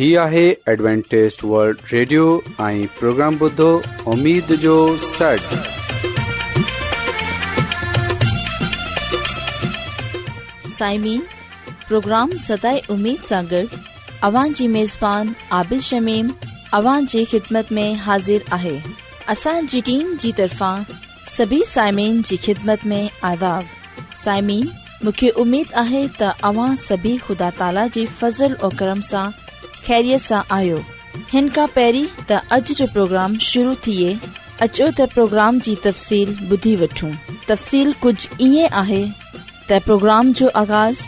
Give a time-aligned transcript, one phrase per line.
[0.00, 0.42] هي آهي
[0.72, 2.26] ادونٽيست world radio
[2.66, 3.64] ۽ programme بدو
[4.12, 4.76] اميد جو
[5.16, 5.42] ٽر
[10.68, 11.20] سائمين
[11.88, 13.74] پروگرام ستاي اميد ساغر
[14.30, 16.32] اوان جي ميزبان عادل شميم
[16.80, 18.74] اوان جي خدمت ۾ حاضر آهي
[19.36, 20.88] اسان جي ٽيم جي طرفان
[21.34, 23.02] سڀي سائمين جي خدمت ۾
[23.34, 23.52] آڏو
[24.24, 24.64] سائمين
[25.04, 29.40] مونکي اميد آهي ته اوان سڀي خدا تالا جي فضل ۽ کرم سان
[29.86, 30.78] ख़ैरीअ सां आहियो
[31.32, 36.74] हिन खां पहिरीं त अॼु जो प्रोग्राम शुरू थिए अचो त प्रोग्राम जी तफ़सील ॿुधी
[36.82, 37.12] वठूं
[37.48, 41.00] तफ़सील कुझु ईअं जो आगाज़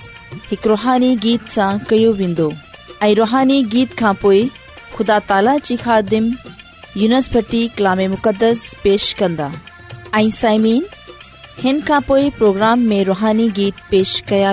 [0.51, 2.48] हिकु रुहानी गीत सां कयो वेंदो
[3.23, 4.41] रुहानी गीत खां पोइ
[4.97, 6.33] ख़ुदा ताला जी ख़ादिम
[7.03, 9.51] यूनिसभर्टी कलाम मुक़दस पेश कंदा
[12.41, 14.53] प्रोग्राम में रुहानी गीत पेश कया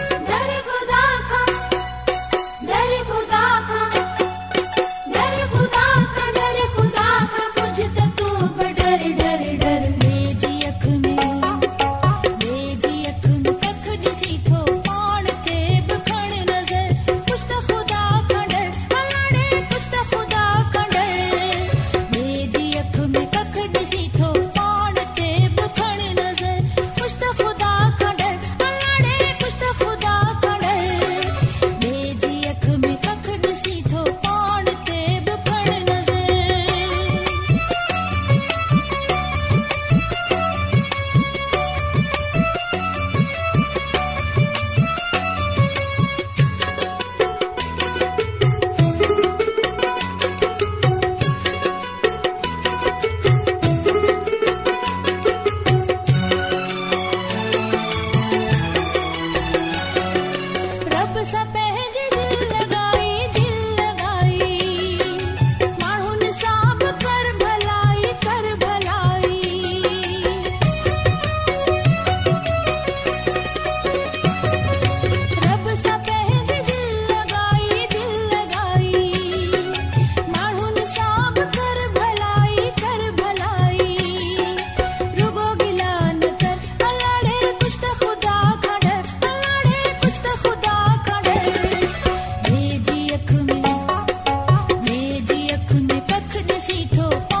[97.13, 97.40] Oh.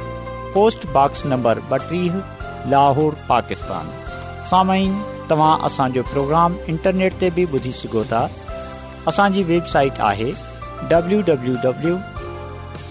[0.55, 2.15] पोस्टॉक्स नंबर ॿटीह
[2.73, 3.89] लाहौर पाकिस्तान
[4.49, 8.21] साम्हूं तव्हां असांजो प्रोग्राम इंटरनेट ते बि ॿुधी सघो था
[9.13, 10.29] असांजी वेबसाइट आहे
[10.91, 11.95] W W W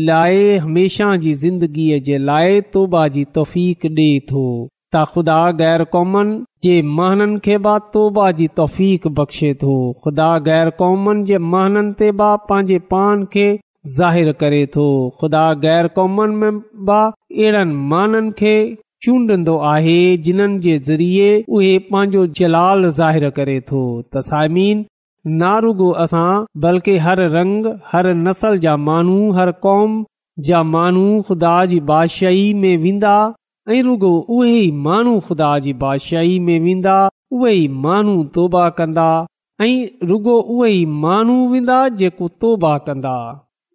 [0.09, 4.45] लाइ हमेशह जी ज़िंदगीअ जे लाइ तोबा जी तौफ़ ॾिए थो
[4.93, 6.33] त ख़ुदा गैर क़ौमनि
[6.67, 8.79] जे महननि खे बि तोबा जी तौफ़
[9.21, 9.75] बख़्शे थो
[10.07, 13.45] ख़ुदा ग़ैर क़ौमन जे महननि ते बि पंहिंजे पान खे
[13.99, 14.87] ज़ाहिर करे थो
[15.21, 16.59] ख़ुदा ग़ैर क़ौमनि में
[16.89, 18.55] बि अहिड़नि माननि खे
[19.05, 19.95] चूंडंदो आहे
[20.25, 21.23] जिन्हनि जे ज़रिए
[21.55, 24.83] उहे पंहिंजो जलाल ज़ाहिर करे थो त सामीन
[25.41, 29.97] न असां बल्कि हर रंग हर नसल जा माण्हू हर क़ौम
[30.50, 33.15] जा माण्हू ख़ुदा जी बादशाही में वेंदा
[33.73, 36.95] ऐं रुॻो उहे माण्हू ख़ुदा जी बादशाही में वेंदा
[37.35, 39.09] उहे ई माण्हू तोबा कंदा
[39.67, 39.75] ऐं
[40.13, 40.73] रुॻो उहे
[41.05, 43.17] माण्हू वेंदा जेको तोबा कंदा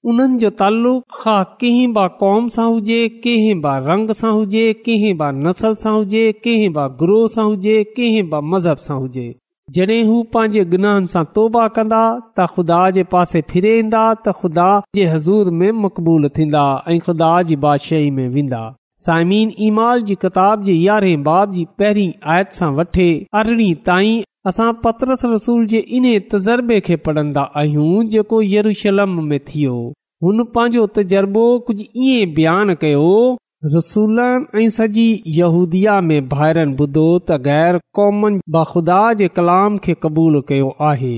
[0.06, 5.14] उन्हनि जो ताल्लुक़ु हा कंहिं ब कौम सां हुजे कंहिं ब रंग सां हुजे कंहिं
[5.18, 9.26] ब नसल सां हुजे कंहिं ब ग्रोह सां हुजे कंहिं ब मज़हब सां हुजे
[9.78, 14.68] जॾहिं हू पंहिंजे गुनाहनि सां तौबा कंदा त ख़ुदा जे पासे फिरे ईंदा त ख़ुदा
[15.00, 16.62] जे हज़ूर में मक़बूल थींदा
[16.92, 18.62] ऐं ख़ुदा जी बादशाही में वेंदा
[19.08, 23.10] साइमीन ईमाल जी किताब जे यारहें बाब जी पहिरीं आयत सां वठे
[23.42, 26.04] अरिड़हीं ताईं असां पदरस रसूल जे इन
[26.34, 29.72] तज़रबे खे पढ़न्दा आहियूं जेको येरूशलम में थियो
[30.26, 33.08] हुन पंहिंजो तजुर्बो कुझु ईअं बयानु कयो
[33.74, 35.04] रसूलनि ऐं सॼी
[35.40, 41.12] यहूदि में भाइरनि ॿुधो त गैर कौमन बाख़ुदा जे कलाम खे क़बूलु कयो आहे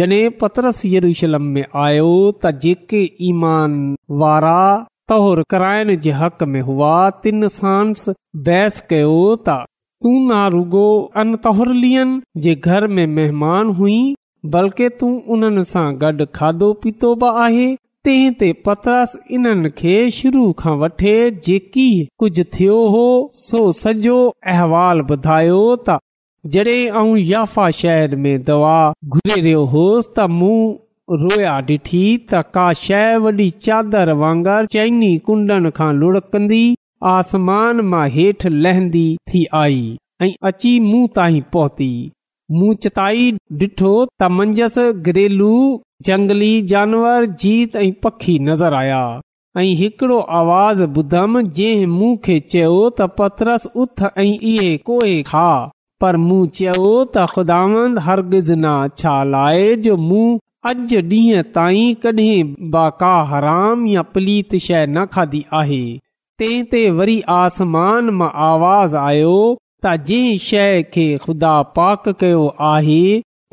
[0.00, 3.02] जडे॒ पतरस यरूशलम में आयो त जेके
[3.34, 3.76] ईमान
[4.24, 4.58] वारा
[5.14, 6.96] तौर कराइण जे हक़ में हुआ
[7.26, 8.08] तिन सांस
[8.50, 9.16] बहस कयो
[9.48, 9.60] ता
[10.04, 10.86] तूं नारुगो
[11.20, 12.10] अनतोहर्लियन
[12.46, 14.00] जे घर में महिमान हुई
[14.54, 17.68] बल्कि तूं उन्हनि सां गॾु खाधो पीतो बि आहे
[18.08, 21.14] तंहिं ते पत्रस इन्हनि खे शुरू खां वठे
[21.46, 21.86] जेकी
[22.22, 23.04] कुझु थियो हो
[23.44, 24.18] सो सॼो
[24.54, 25.98] अहिवालु ॿुधायो त
[26.52, 28.76] जॾहिं ऐं याफ़ा शहर में दवा
[29.12, 30.58] घुरे घुज़िरियो होसि त मूं
[31.26, 36.64] रोया डि॒ठी त का शइ वॾी चादर वांगुरु चइनी कुंडनि खां लुड़कंदी
[37.12, 39.80] आसमान मां हेठि लहंदी थी आई
[40.22, 41.88] ऐं अची मूं ताईं पहुती
[42.60, 43.24] मूं चिताई
[43.62, 43.90] ॾिठो
[44.22, 45.50] त मंझसि घरेलू
[46.08, 49.00] जंगली जानवर जीत ऐं पखी नज़र आया
[49.62, 55.46] ऐं हिकिड़ो आवाज़ ॿुधमि जंहिं मूं खे चयो त पतरस उथ ऐं इहे कोहे खा
[56.04, 60.26] पर मूं चयो त ख़ुदांद हरगज़ना छा लाइ जो मूं
[60.72, 62.40] अॼु ॾींहं ताईं कॾहिं
[62.78, 65.82] बाका हराम या पलीत शइ न खाधी आहे
[66.38, 69.32] तंहिं ते वरी आसमान मां आवाज़ आयो
[69.84, 73.04] त जंहिं शइ खे खुदा पाक कयो आहे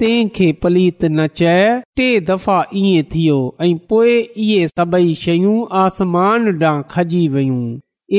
[0.03, 1.59] तंहिंखे पलीत न चए
[1.99, 3.35] टे दफ़ा इएं थियो
[3.65, 7.61] ऐं पोएं इहे सभई शयूं आसमान ॾांहुं खजी वियूं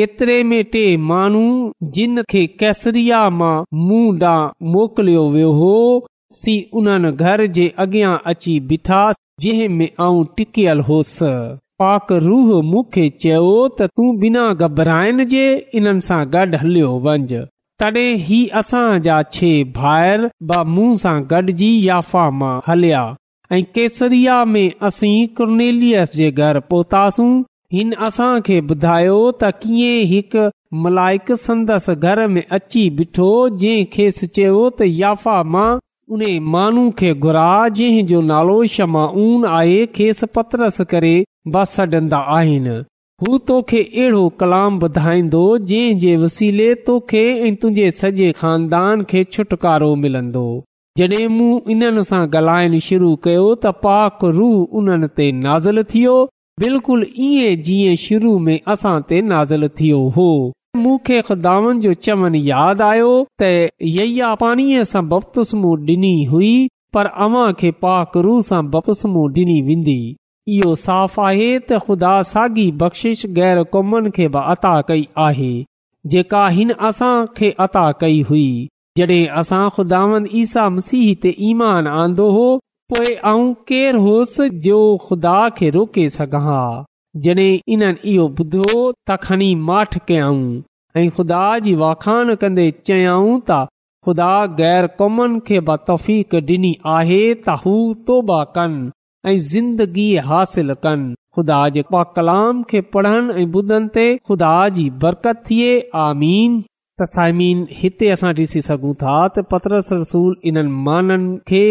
[0.02, 1.45] एतिरे में टे माण्हू
[1.99, 3.57] जिन खे कैसरिया मां
[3.88, 5.73] मुंहुं ॾांहुं मोकिलियो वियो हो
[6.42, 11.35] सी उन्हनि घर जे अॻियां अची बीठासीं जंहिं में आऊं टिकियल होसि
[11.79, 13.45] पाक रूह मूंखे चयो
[13.76, 15.45] त तूं बिना घबराइनि जे
[15.81, 17.41] इन्हनि सां गॾु हलियो वंञि
[17.83, 18.41] तॾहिं ही
[19.07, 23.05] जा छे भाइर बा मूं सां गॾिजी याफाम हलिया
[23.57, 27.33] ऐं केसरिया में असीं क्रूनेलियस जे घर पहुतासूं
[27.79, 30.47] हिन असांखे ॿुधायो त कीअं हिकु
[30.87, 33.31] मलाइक संदसि घर में अची बीठो
[33.64, 35.71] जंहिं खेसि चयो त याफ़ा मां
[36.12, 41.12] उने माण्हू खे घुरा जो नालो शमाऊन आए खेसि पतरस करे
[41.54, 42.75] बस सॾन्दा आहिनि
[43.26, 49.90] हू तोखे अहिड़ो कलाम ॿुधाईंदो जंहिं जे वसीले तोखे ऐं तुंहिंजे सॼे खानदान खे छुटकारो
[50.04, 50.45] मिलंदो
[51.00, 56.16] जॾहिं मूं इन्हनि सां ॻाल्हाइण शुरू कयो त पाक रूह उन्हनि ते नाज़ुल थियो
[56.64, 60.31] बिल्कुलु ईअं जीअं शुरू में असां ते नाज़ुल थियो हो
[60.79, 63.09] मूंखे ख़ुदावन जो चवन यादि आयो
[63.41, 63.49] त
[63.97, 65.73] यया पाणीअ सां बपतुस मूं
[66.31, 66.52] हुई
[66.97, 69.97] पर अवां खे पाकरू सां बपस मुंहुं ॾिनी वेंदी
[70.55, 75.50] इहो साफ़ आहे त ख़ुदा साॻी बख़्शिश गैर क़ौमनि खे बि अता कई आहे
[76.14, 78.47] जेका हिन असां खे अता कई हुई
[79.00, 82.49] जड॒हिं असां ख़ुदावन ईसा मसीह ते ईमान आंदो हो
[82.95, 86.61] पोइ आऊं केरु होसि जो ख़ुदा खे रोके सघां
[87.21, 90.61] जॾहिं इन्हनि इहो ॿुधो कयऊं
[91.00, 93.59] ऐं ख़ुदा जी वाखान कंदे चयाऊं त
[94.07, 97.75] ख़ुदा गैर क़ौमनि खे ब तफ़ीक त हू
[98.09, 98.90] तोबा कनि
[99.33, 107.07] ऐं ज़िंदगी हासिल कनि ख़ुदा जे कलाम खे पढ़नि ऐं ख़ुदा जी बरकत थिए त
[107.16, 111.64] साइमीन हिते असां ॾिसी सघूं था त पतरस रसूल इन्हनि माननि खे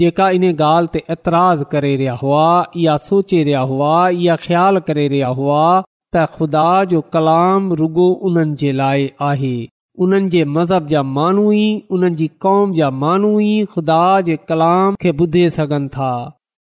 [0.00, 2.40] जेका इन ॻाल्हि ते एतराज़ करे रहिया हुआ
[2.84, 3.92] या सोचे रहिया हुआ
[4.24, 5.60] या ख़्याल करे रहिया हुआ
[6.14, 9.54] त खुदा जो कलाम रुगो उन्हनि जे लाइ आहे
[10.06, 14.98] उन्हनि जे मज़हब जा माण्हू ई उन्हनि जी कौम जा माण्हू ई खुदा जे कलाम
[15.04, 16.10] खे ॿुधे सघनि था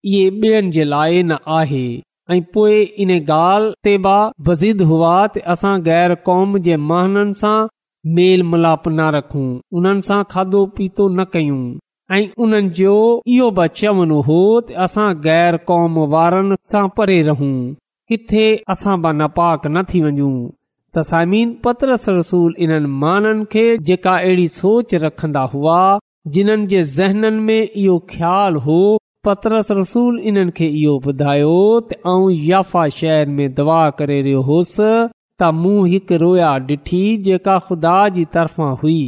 [0.10, 1.84] इहे ॿियनि जे लाइ न आहे
[2.36, 4.18] ऐं पोइ इन ॻाल्हि ते बि
[4.50, 7.56] बज़िद हुआ त असां ग़ैर कौम जे महननि सां
[8.20, 9.46] मेल मिलाप न रखूं
[9.84, 11.62] उन्हनि सां खाधो पीतो न कयूं
[12.14, 12.94] ऐं उननि जो
[13.34, 14.40] इहो बि चवन हो
[14.86, 17.50] असां गैर कौम वारनि सां परे रहू
[18.12, 18.44] किथे
[18.76, 20.32] असां ब नापाक न थी वञूं
[20.96, 25.78] त सामीन पतरस रसूल इन्हनि माननि खे जेका अहिड़ी सोच रखन्दा हुआ
[26.38, 28.80] जिन्हनि जे ज़हननि में इहो ख़्यालु हो
[29.28, 32.62] पत्रस रसूल इन्हनि खे इहो ॿुधायो
[33.00, 38.70] शहर में दवा करे रहियो होस त मूं हिकु रोया डि॒ठी जेका खुदा जी तरफ़ा
[38.86, 39.00] हुई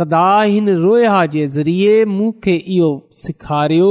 [0.00, 2.88] सदा हिन रोया जे ज़रिए मूंखे इहो
[3.22, 3.86] सेखारियो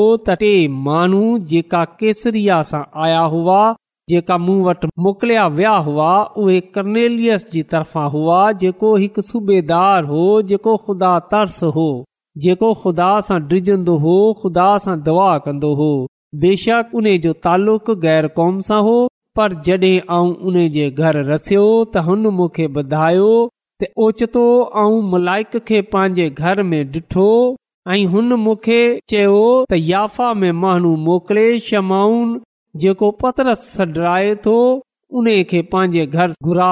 [2.71, 3.59] सां आया हुआ
[4.13, 6.09] जेका मूं वटि मोकिलिया विया हुआ
[6.45, 7.63] उहे कर्नेलियस जी
[8.15, 11.87] हुआ जेको हिकु सूबेदार हो जेको ख़ुदा तर्स हो
[12.47, 15.91] जेको ख़ुदा सां डिजंदो हो खुदा सां दवा कंदो हो
[16.41, 18.93] बेशक उन जो तालुक़ गैर कौम सां हो
[19.39, 23.25] पर जड॒हिं ऐ उन जे घर रसियो त हुन मुखे ॿुधायो
[23.83, 24.45] त ओचितो
[24.83, 27.25] ऐं मलाइक खे पंहिंजे घर में ॾिठो
[27.89, 28.79] ऐं हुन मूंखे
[29.13, 29.35] चयो
[29.69, 32.33] त याफा में माण्हू मोकिले छमाउन
[32.85, 34.57] जेको पतर सडराए थो
[35.21, 36.71] उन खे पंहिंजे घर घुरा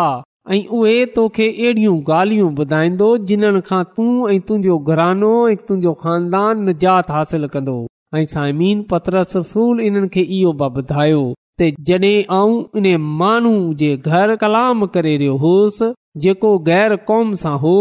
[0.57, 6.67] ऐं उहे तोखे अहिड़ियूं ॻाल्हियूं ॿुधाईंदो जिन्हनि खां तूं ऐं तुंहिंजो घरानो ऐं तुंहिंजो खानदान
[6.71, 7.79] निजात हासिल कंदो
[8.15, 11.19] ऐं साइमीन पतरसूल इन्हनि खे इहो बि ॿुधायो
[11.61, 12.87] त जॾहिं आऊं इन
[13.19, 13.51] माण्हू
[13.81, 15.87] जे घर कलाम करे रहियो होसि
[16.25, 17.75] जेको गैर क़ौम सां हो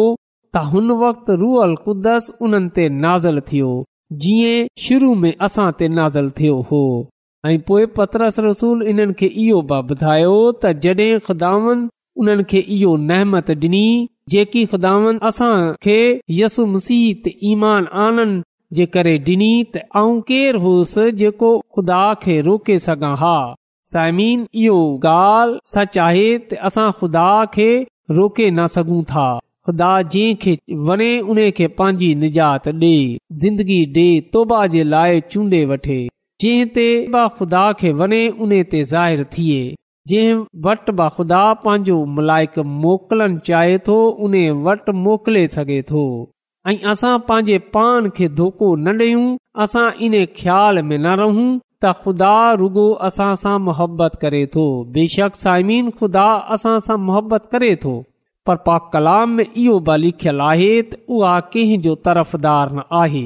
[0.55, 0.91] त हुन
[1.87, 3.71] कुदस उन्हनि ते नाज़ल थियो
[4.25, 6.83] जीअं शुरू में असां ते नाज़ थियो हो
[7.51, 11.87] ऐं पोइ पतरस रसूल इन्हनि खे इहो बि ॿुधायो त जडे॒ ख़ुदावन
[12.23, 13.85] उन्हनि खे इहो नहमत डि॒नी
[14.37, 15.55] जेकी ख़ुदावन असां
[15.89, 15.99] खे
[16.43, 18.43] यसु मसीह ईमान आनंद
[18.79, 23.33] जे करे डि॒नी त आऊं केरु होसि जेको खुदा खे रोके सघां हा
[23.93, 24.77] साइमीन इहो
[25.15, 27.25] ॻाल्हि सच आहे त असां खुदा
[27.57, 27.67] खे
[28.19, 29.25] रोके न सघूं था
[29.69, 30.55] खुदा जंहिं खे
[30.91, 32.93] वने उन खे पंहिंजी निजात डे
[33.47, 35.99] ज़िंदगी डे तोबा जे लाइ चूंडे वठे
[36.45, 36.87] जंहिं ते
[37.41, 39.59] खुदा खे वने उन्हे ते ज़ाहिरु थिए
[40.13, 43.99] जंहिं वटि ब खुदा पंहिंजो मलाइक मोकिलनि चाहे थो
[44.29, 46.05] उन्हे वटि मोकिले सघे थो
[46.69, 49.29] ऐं असां पंहिंजे पान खे धोखो न डि॒यूं
[49.65, 51.47] असां इन ख़्याल में न रहूं
[51.85, 54.65] त ख़ुदा रुगो असां सां मुहबत करे थो
[54.97, 56.25] बेशक साइमीन खुदा
[56.57, 57.95] असां सां मुहबत करे थो
[58.51, 63.25] पर पाक कलाम में इहो बि लिखियल आहे त उहा कंहिंजो तरफ़दार न आहे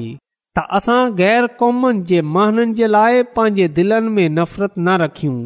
[0.55, 5.37] त असां गैर कौमनि जे महननि जे लाइ पंहिंजे दिलनि में नफ़रत न रखियूं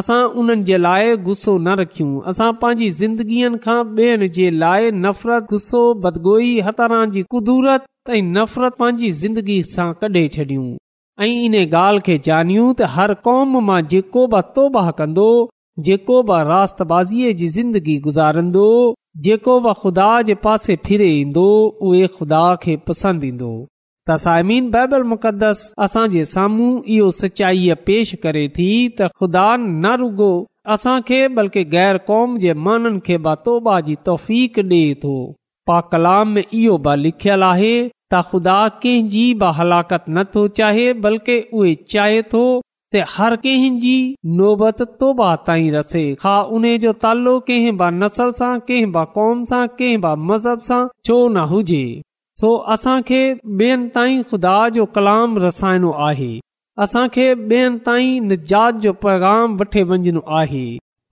[0.00, 5.42] असां उन जे लाइ गुसो न रखियूं असां पांजी ज़िंदगीअ खां ॿियनि जे लाइ नफ़रत
[5.52, 7.84] गुसो बदगोई हथरा जी कुदूरत
[8.16, 10.64] ऐं नफ़रत पंहिंजी ज़िंदगी सां कढे छॾियूं
[11.22, 15.28] ऐं इन ॻाल्हि खे जानियूं त हर कौम मां जेको बि तौबाह कंदो
[15.90, 18.66] जेको ब जी ज़िंदगी गुज़ारंदो
[19.28, 21.46] जेको ब खुदा जे पासे फिरे ईंदो
[21.90, 23.52] उहे खुदा खे पसंदि ईंदो
[24.10, 28.68] तसाइमीन बाइबल मुक़दस असांजे साम्हूं इहो सचाईअ पेश करे थी
[28.98, 30.28] त खुदा न रुॻो
[30.74, 34.58] असांखे बल्कि गैर क़ौम जे माननि खे ब तोबा जी तोफ़ीक
[35.04, 35.14] डो
[35.68, 37.72] पा कलाम में लिखियल आहे
[38.12, 42.44] त ख़ुदा कंहिंजी ब हलाकत न थो चाहे बल्कि उहे चाहे थो
[43.16, 43.94] हर कंहिंजी
[44.40, 49.44] नोबत तोबा ताईं रसे हा उन्हीअ जो तालो कंहिं ब नसल सां कंहिं ब क़ौम
[49.52, 51.80] सां कंहिं ब मज़हब सां छो न हुजे
[52.40, 53.18] सो असां खे
[53.58, 56.30] ॿियनि ताई खुदा जो कलाम रसाइणो आहे
[56.84, 60.62] असांखे ॿियनि ताईं निजात जो पैगाम वठे वञनो आहे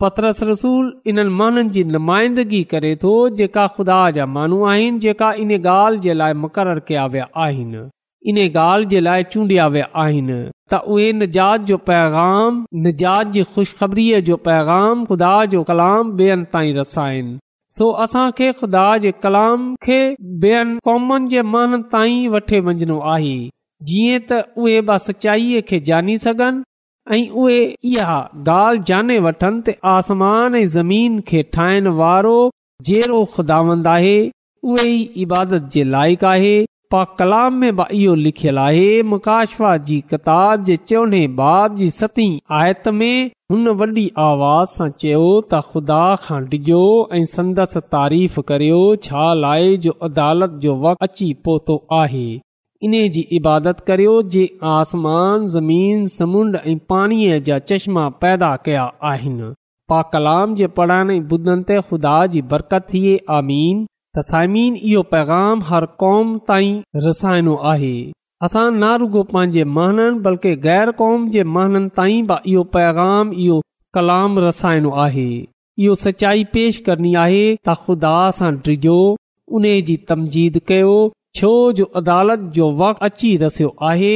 [0.05, 5.50] पतरस रसूल इन्हनि माण्हुनि जी नुमाइंदगी करे थो जेका खुदा जा माण्हू आहिनि जेका इन
[5.62, 7.85] ॻाल्हि जे लाइ मुक़ररु कया विया आहिनि
[8.31, 10.41] इन्हे ॻाल्हि जे लाइ चूंडिया विया आहिनि
[10.73, 17.37] त उहे निजात जो पैगाम निजात जी खु़शबरीअ जो पैगाम ख़ुदा जो कलाम ॿियनि ताईं
[17.76, 19.99] सो असां खे खुदा जे कलाम खे
[20.88, 23.37] कॉमन जे मन ताईं मञणो आहे
[23.91, 26.59] जीअं त उहे बि सचाई खे जानी सघन
[27.14, 27.61] ऐं उहे
[27.93, 28.19] इहा
[28.57, 32.37] ॻाल्हि जाने वठनि त आसमान ऐं ज़मीन खे ठाहिण वारो
[32.88, 34.14] जो ख़ुदांद आहे
[34.73, 36.55] उहे ई इबादत जे लाइक़ु आहे
[36.95, 42.33] पा कलाम में बि इहो लिखियल आहे मुकाशवा जी किताब जे चवणे बाब जी सतीं
[42.61, 46.76] आयत में हुन वॾी आवाज़ सां चयो त ख़ुदा खां डिॼो
[47.16, 52.23] ऐं संदसि तारीफ़ करियो छा लाइ जो अदालत जो वक़्तु अची पहुतो आहे
[52.88, 54.44] इन जी इबादत करियो जे
[54.76, 59.50] आसमान ज़मीन समुंड ऐं पाणीअ जा चश्मा पैदा कया आहिनि
[59.94, 65.04] पा कलाम जे पढ़ण ऐं ॿुधनि ते ख़ुदा जी बरकत थिए आमीन त साइमीन इहो
[65.14, 67.94] पैगाम हर क़ौम ताईं रसाइनो आहे
[68.46, 73.56] असां ना रुगो पंहिंजे महननि बल्कि गैर क़ौम जे महननि ताईं बि इहो पैगाम इहो
[73.99, 75.26] कलाम रसाइणो आहे
[75.84, 78.96] इहो सचाई पेश करणी आहे त ख़ुदा सां डिजो
[79.59, 80.96] उन जी तमजीद कयो
[81.40, 81.50] छो
[81.81, 84.11] जो अदालत जो वक़्तु अची रसियो आहे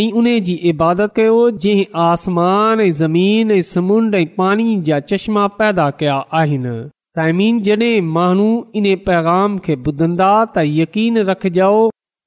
[0.00, 5.46] ऐं उन जी इबादत कयो जंहिं आसमान ऐं ज़मीन ऐं समुंड ऐं पाणी जा चश्मा
[5.62, 6.74] पैदा कया आहिनि
[7.20, 8.50] साइमीन जडे॒ माण्हू
[8.82, 11.80] इन पैगाम खे ॿुधंदा त यकीन रखजाओ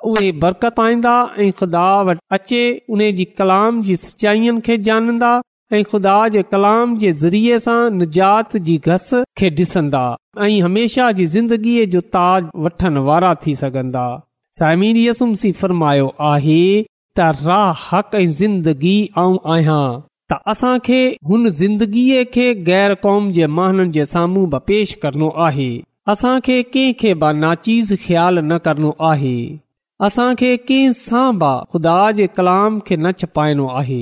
[0.09, 2.61] उहे बरकत आईंदा ऐं खुदा वटि अचे
[2.93, 5.29] उन जे कलाम जी सचाईअनि खे जानंदा
[5.73, 10.01] ऐं खुदा जे कलाम जे ज़रिए सां निजात जी घस खे डि॒संदा
[10.47, 14.03] ऐं हमेशा जी ज़िंदगीअ जो ताज वठण वारा थी सघंदा
[14.59, 16.59] सामीर यसुमसी फ़र्मायो आहे
[17.17, 19.81] त राह हक़ ऐं ज़िंदगी आऊं आहियां
[20.33, 25.33] त असां खे हुन ज़िंदगीअ खे गैर क़ौम जे माननि जे साम्हूं बि पेश करनो
[25.49, 25.69] आहे
[26.15, 29.35] असां खे कंहिंखे बि नाचीज़ ख़्यालु न करणो आहे
[30.05, 33.99] असां खे कंहिं सां बि ख़ुदा जे कलाम खे न छपाइणो आहे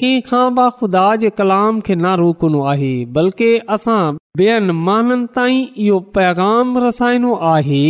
[0.00, 3.98] कंहिं खां बि खुदा जे कलाम खे न रोकनो आहे बल्कि असां
[4.40, 7.84] ॿियनि माननि ताईं इहो पैगाम रसाइणो आहे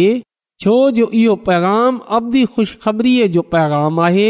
[0.64, 4.29] छो जो इहो पैगाम अबदी खु़शख़बरीअ जो पैगाम आहे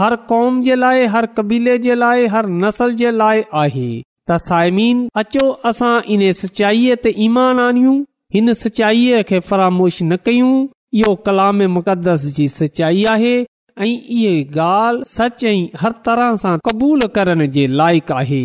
[0.00, 5.02] हर कौम जे लाइ हर कबीले जे लाइ हर नसल जे लाइ आहे त साइमीन
[5.24, 7.96] अचो असां इन सचाईअ ते ईमान आनियूं
[8.38, 10.56] हिन सचाईअ खे फरामोश न कयूं
[10.96, 13.32] इहो कलाम मुक़दस जी सचाई आहे
[13.78, 14.30] ऐं इहे
[14.60, 18.38] ॻाल्हि सच ऐं हर तरह सां क़बूल करण जे लाइक़ु आहे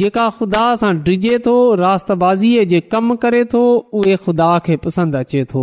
[0.00, 1.54] जेका खुदा सां डिजे थो
[1.84, 3.62] रास्ताज़ीअ जे कम करे थो
[4.00, 5.62] उहे ख़ुदा खे पसंदि अचे थो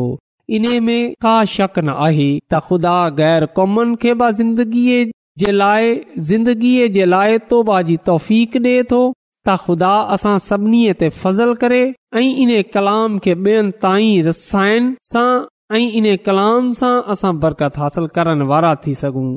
[0.60, 5.04] इन में का शक न आहे त ख़ुदा गैर क़ौमनि खे बि ज़िंदगीअ
[5.44, 5.94] जे लाइ
[6.32, 8.34] ज़िंदगीअ जे लाइ तौबा जी तौफ़
[8.66, 9.04] डि॒ए थो
[9.48, 11.84] त ख़ुदा असां सभिनी ते फज़ल करे
[12.24, 15.30] ऐं इन्हे कलाम खे ॿियनि ताईं रसायन सां
[15.76, 19.30] ऐं इन कलाम सां असां बरकत हासिल करण वारा थी सघूं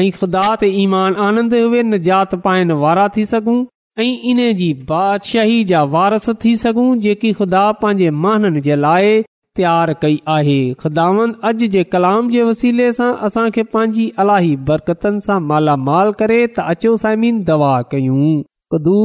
[0.00, 3.58] ऐं ख़ुदा ते ईमान आनंद उहे निजात पाइण वारा थी सघूं
[4.04, 9.14] ऐं इन जी बादशाही जा वारस थी सघूं जेकी ख़ुदा पंहिंजे माननि जे लाइ
[9.60, 15.24] तयारु कई आहे ख़ुदावन अॼ जे कलाम जे वसीले सां असां खे पंहिंजी अलाही बरकतनि
[15.30, 18.36] सां मालामाल करे त अचो साइमीन दवा कयूं
[18.76, 18.98] रबु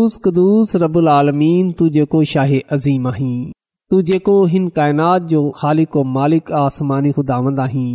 [0.88, 3.34] रबुल आलमीन तूं जेको शाहे अज़ीम आहीं
[3.91, 7.88] तू जेको हिन काइनात जो ख़ालिको मालिक आसमानी खुदावंद आहीं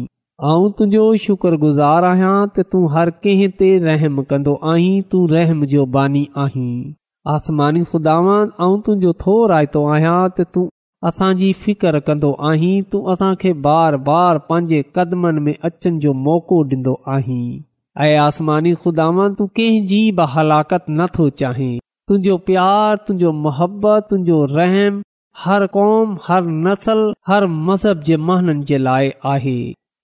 [0.78, 6.22] तुंहिंजो शुक्रगुज़ारु आहियां त तूं हर कंहिं ते रहम कंदो आहीं तूं रहम जो बानी
[6.42, 6.74] आहीं
[7.37, 9.56] आसमानी खुदावंद तुंहिंजो थोरो
[9.94, 10.66] आहियां त तूं
[11.12, 16.96] असांजी फिकर कंदो आहीं तूं असांखे बार बार पंहिंजे कदमनि में अचनि जो मौक़ो डींदो
[17.16, 17.40] आहीं
[18.09, 21.74] ऐं आसमानी खुदावंद तूं कंहिंजी बि हलाकत नथो चाहीं
[22.09, 25.04] तुंहिंजो प्यारु तुंहिंजो मोहबत तुंहिंजो रहमु
[25.44, 29.57] हर कौम हर नसल हर मज़हब जे महननि जे लाइ आहे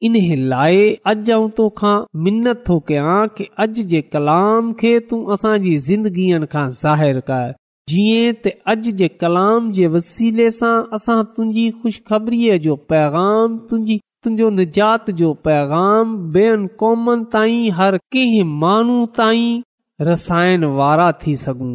[0.09, 0.14] इन
[0.49, 1.92] लाइ अॼु आउं तोखा
[2.27, 8.03] मिनत थो कयां की अॼु जे कलाम खे तूं असांजी ज़िंदगीअ खां ज़ाहिरु करि
[8.47, 15.11] त अॼु जे कलाम जे वसीले सां असां तुंहिंजी खु़शख़बरीअ जो पैगाम तुंहिंजी तुंहिंजो निजात
[15.23, 19.51] जो पैगाम ॿियनि क़ौमनि ताईं हर कंहिं माण्हू ताईं
[20.12, 21.75] रसायण वारा थी सघूं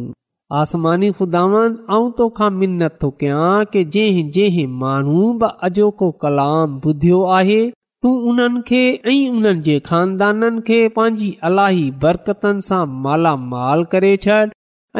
[0.56, 7.18] आसमानी खुदावन ऐं तोखां मिनित थो कयां की जंहिं जंहिं माण्हू बि अॼोको कलाम ॿुधियो
[7.38, 7.58] आहे
[8.02, 14.40] तूं उन्हनि खे ऐं उन्हनि जे खानदाननि खे पंहिंजी अलाही बरक़तनि सां मालामाल करे छॾ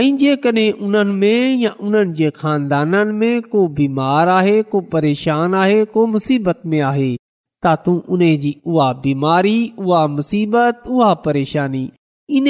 [0.04, 5.84] ऐं जेकॾहिं उन्हनि में या उन्हनि जे खानदाननि में को बीमार आहे को परेशान आहे
[5.96, 7.11] को मुसीबत में आहे
[7.66, 11.88] त तूं उन जी उहा बीमारी उहा मुसीबत उहा परेशानी
[12.36, 12.46] इन